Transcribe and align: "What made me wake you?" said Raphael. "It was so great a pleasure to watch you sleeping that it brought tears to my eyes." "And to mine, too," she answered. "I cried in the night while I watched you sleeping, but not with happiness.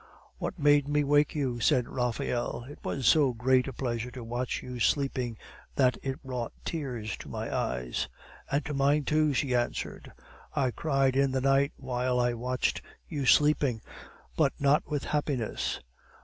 "What 0.39 0.57
made 0.57 0.87
me 0.87 1.03
wake 1.03 1.35
you?" 1.35 1.59
said 1.59 1.87
Raphael. 1.87 2.65
"It 2.67 2.79
was 2.83 3.05
so 3.05 3.33
great 3.33 3.67
a 3.67 3.71
pleasure 3.73 4.09
to 4.09 4.23
watch 4.23 4.63
you 4.63 4.79
sleeping 4.79 5.37
that 5.75 5.95
it 6.01 6.23
brought 6.23 6.53
tears 6.65 7.15
to 7.17 7.29
my 7.29 7.55
eyes." 7.55 8.07
"And 8.49 8.65
to 8.65 8.73
mine, 8.73 9.03
too," 9.05 9.31
she 9.35 9.53
answered. 9.53 10.11
"I 10.55 10.71
cried 10.71 11.15
in 11.15 11.29
the 11.33 11.39
night 11.39 11.73
while 11.77 12.19
I 12.19 12.33
watched 12.33 12.81
you 13.07 13.27
sleeping, 13.27 13.81
but 14.35 14.53
not 14.59 14.87
with 14.89 15.03
happiness. 15.03 15.79